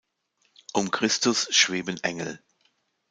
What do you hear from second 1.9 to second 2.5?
Engel.